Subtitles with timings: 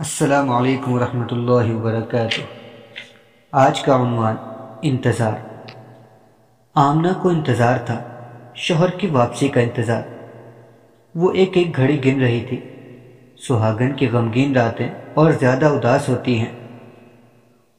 [0.00, 2.40] السلام علیکم ورحمۃ اللہ وبرکاتہ۔
[3.52, 4.36] آج کا عنوان
[4.82, 5.32] انتظار۔
[6.74, 8.02] آمنہ کو انتظار تھا،
[8.54, 10.02] شوہر کی واپسی کا انتظار۔
[11.14, 12.60] وہ ایک ایک گھڑی گن رہی تھی۔
[13.36, 16.68] سہاگن کی غمگین راتیں اور زیادہ اداس ہوتی ہیں۔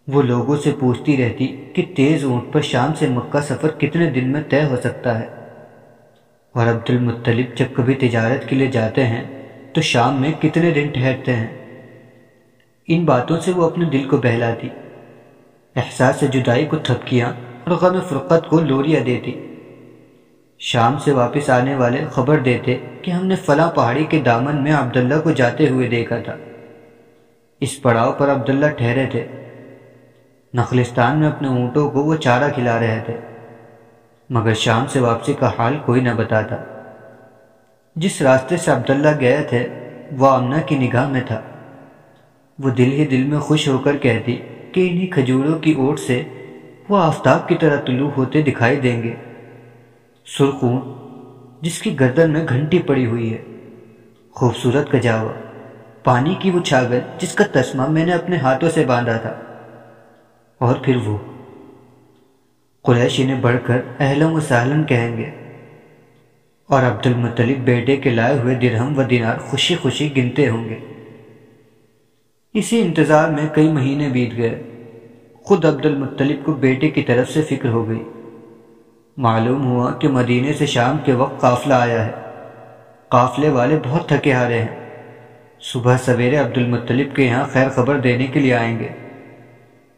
[0.08, 4.32] وہ لوگوں سے پوچھتی رہتی کہ تیز اونٹ پر شام سے مکہ سفر کتنے دن
[4.32, 5.28] میں طے ہو سکتا ہے۔
[6.54, 10.88] اور عبد المطلب جب کبھی تجارت کے لیے جاتے ہیں تو شام میں کتنے دن
[10.94, 11.61] ٹھہرتے ہیں؟
[12.88, 14.69] ان باتوں سے وہ اپنے دل کو بہلاتی
[15.75, 17.33] احساس سے جدائی کو تھپکیاں
[17.64, 19.47] اور غم فرقت کو لوریاں دیتی
[20.60, 24.73] شام سے واپس آنے والے خبر دیتے کہ ہم نے فلاں پہاڑی کے دامن میں
[24.73, 26.36] عبداللہ کو جاتے ہوئے دیکھا تھا۔
[27.59, 29.28] اس پڑاؤ پر عبداللہ ٹھہرے تھے۔
[30.54, 33.17] نخلستان میں اپنے اونٹوں کو وہ چارہ کھلا رہے تھے۔
[34.30, 36.56] مگر شام سے واپسی کا حال کوئی نہ بتاتا۔
[37.95, 39.67] جس راستے سے عبداللہ گئے تھے،
[40.17, 41.42] وہ آمنہ کی نگاہ میں تھا۔
[42.64, 44.36] وہ دل ہی دل میں خوش ہو کر کہتی
[44.72, 46.23] کہ انہی کھجوروں کی اوٹ سے
[46.90, 49.16] وہ آفتاب کی طرح طلوع ہوتے دکھائی دیں گے۔
[50.26, 50.80] سرخون
[51.62, 53.42] جس کی گردن میں گھنٹی پڑی ہوئی ہے۔
[54.32, 55.32] خوبصورت کجاوا،
[56.04, 59.34] پانی کی وہ چھاگل جس کا تسمہ میں نے اپنے ہاتھوں سے باندھا تھا۔
[60.58, 61.17] اور پھر وہ۔
[62.84, 65.30] قریشی نے بڑھ کر اہلم و سہلن کہیں گے۔
[66.67, 70.80] اور عبد المطلب بیٹے کے لائے ہوئے درہم و دینار خوشی خوشی گنتے ہوں گے۔
[72.54, 74.64] اسی انتظار میں کئی مہینے بیت گئے۔
[75.34, 78.04] خود عبد المطلب کو بیٹے کی طرف سے فکر ہو گئی۔
[79.18, 82.12] معلوم ہوا کہ مدینے سے شام کے وقت قافلہ آیا ہے۔
[83.08, 84.90] قافلے والے بہت تھکے ہارے ہیں۔
[85.60, 88.88] صبح سویرے عبد المطلب کے یہاں خیر خبر دینے کے لیے آئیں گے۔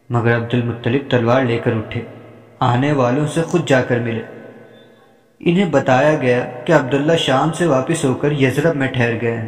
[0.10, 2.02] مگر عبد المطلب تلوار لے کر اٹھے۔
[2.60, 4.22] آنے والوں سے خود جا کر ملے۔
[5.40, 9.48] انہیں بتایا گیا کہ عبداللہ شام سے واپس ہو کر یزرب میں ٹھہر گئے ہیں۔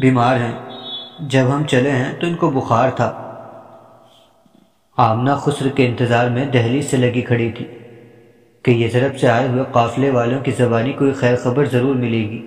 [0.00, 0.67] بیمار ہیں۔
[1.20, 3.10] جب ہم چلے ہیں تو ان کو بخار تھا۔
[4.96, 7.64] آمنہ خسر کے انتظار میں دہلی سے لگی کھڑی تھی
[8.62, 12.30] کہ یہ ضرب سے آئے ہوئے قافلے والوں کی زبانی کوئی خیر خبر ضرور ملے
[12.30, 12.46] گی۔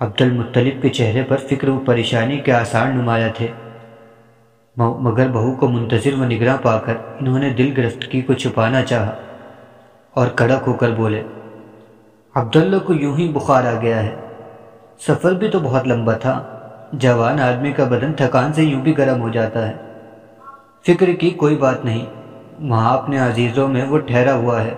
[0.00, 3.46] عبد المطلب کے چہرے پر فکر و پریشانی کے آثار نمایاں تھے۔
[4.76, 9.14] مگر بہو کو منتظر و نگراں پا کر انہوں نے دل گرفتگی کو چھپانا چاہا
[10.14, 11.22] اور کڑک ہو کر بولے،
[12.34, 14.14] عبداللہ کو یوں ہی بخار آ گیا ہے۔
[15.00, 16.55] سفر بھی تو بہت لمبا تھا۔
[16.92, 19.74] جوان آدمی کا بدن تھکان سے یوں بھی گرم ہو جاتا ہے۔
[20.86, 22.06] فکر کی کوئی بات نہیں،
[22.58, 24.74] وہاں اپنے عزیزوں میں وہ ٹھہرا ہوا ہے۔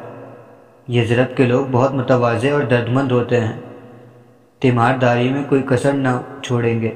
[0.88, 3.60] یہ ضرب کے لوگ بہت متوازے اور درد مند ہوتے ہیں۔
[4.58, 6.08] تیمار داری میں کوئی کسر نہ
[6.42, 6.90] چھوڑیں گے۔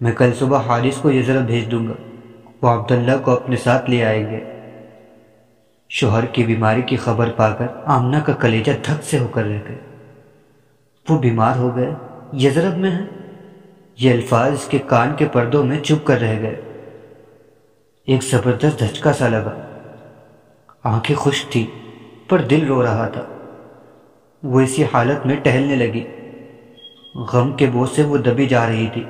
[0.00, 1.92] میں کل صبح حارث کو یہ ضرب بھیج دوں گا۔
[2.62, 4.40] وہ عبداللہ کو اپنے ساتھ لے آئیں گے۔
[5.88, 9.58] شوہر کی بیماری کی خبر پا کر آمنہ کا کلیجہ دھک سے ہو کر رہ
[9.68, 9.78] گئے۔
[11.08, 11.94] وہ بیمار ہو گئے۔
[12.32, 13.06] یزرب میں ہیں
[13.98, 16.60] یہ الفاظ اس کے کان کے پردوں میں چپ کر رہ گئے۔
[18.06, 19.54] ایک زبردست دھچکا سا لگا۔
[20.84, 21.66] آنکھیں خوش تھی
[22.28, 23.24] پر دل رو رہا تھا۔
[24.42, 26.04] وہ اسی حالت میں ٹہلنے لگی۔
[27.14, 29.04] غم کے بوجھ سے وہ دبی جا رہی تھی۔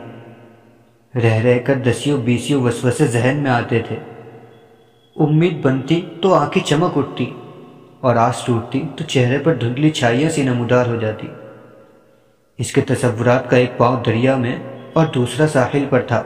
[1.14, 3.96] رہ رہ کر دسیوں بیسیوں وسوسے ذہن میں آتے تھے۔
[5.16, 7.30] امید بنتی تو آنکھیں چمک اٹھتی،
[8.00, 11.26] اور آس ٹوٹتی تو چہرے پر دھندلی چھائیاں سی نمودار ہو جاتی۔
[12.58, 14.58] اس کے تصورات کا ایک پاؤں دریا میں
[14.92, 16.22] اور دوسرا ساحل پر تھا۔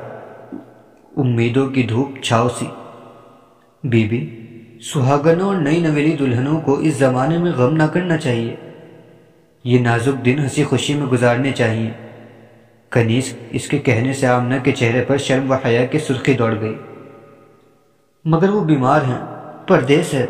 [1.17, 2.67] امیدوں کی دھوپ چھاؤ سی۔
[3.85, 4.47] بی بی
[4.81, 8.57] سہاگنوں اور نئی نویلی دلہنوں کو اس زمانے میں غم نہ کرنا چاہیے۔
[9.65, 11.91] یہ نازک دن ہنسی خوشی میں گزارنے چاہیے۔
[12.91, 16.61] کنیز، اس کے کہنے سے آمنہ کے چہرے پر شرم و حیا کی سرخی دوڑ
[16.61, 16.79] گئی۔
[18.25, 19.19] مگر وہ بیمار ہیں،
[19.67, 20.27] پردیس ہے۔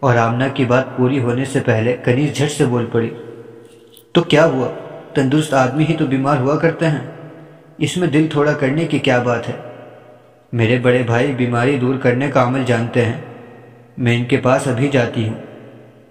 [0.00, 3.10] اور آمنہ کی بات پوری ہونے سے پہلے کنیز جھٹ سے بول پڑی۔
[4.12, 4.68] تو کیا ہوا؟
[5.14, 7.17] تندرست آدمی ہی تو بیمار ہوا کرتے ہیں۔
[7.78, 9.54] اس میں دل تھوڑا کرنے کی کیا بات ہے؟
[10.52, 13.20] میرے بڑے بھائی بیماری دور کرنے کا عمل جانتے ہیں۔
[13.98, 15.34] میں ان کے پاس ابھی جاتی ہوں۔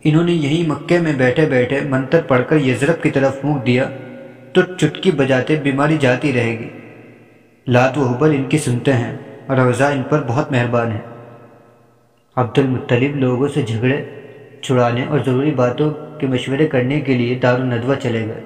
[0.04, 3.90] انہوں نے یہی مکے میں بیٹھے بیٹھے منتر پڑھ کر یزرب کی طرف پھونک دیا
[4.54, 6.70] تو چٹکی بجاتے بیماری جاتی رہے گی۔
[7.68, 11.00] لات و حبل ان کی سنتے ہیں اور اوزا ان پر بہت مہربان ہے
[12.36, 14.06] عبد المطلب لوگوں سے جھگڑے،
[14.62, 18.42] چھڑانے اور ضروری باتوں کے مشورے کرنے کے لیے دار الندوہ چلے گئے۔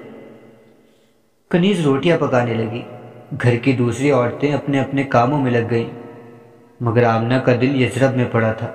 [1.50, 2.82] کنیز روٹیاں پکانے لگی۔
[3.42, 5.90] گھر کی دوسری عورتیں اپنے اپنے کاموں میں لگ گئیں،
[6.80, 8.66] مگر آمنہ کا دل یزرب میں پڑا تھا۔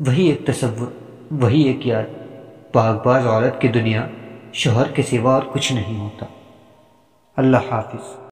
[0.00, 0.86] وہی ایک تصور،
[1.30, 2.02] وہی ایک یاد۔
[2.72, 4.06] پاک باز عورت کی دنیا
[4.52, 6.26] شوہر کے سوا اور کچھ نہیں ہوتا۔
[7.36, 8.20] اللہ حافظ۔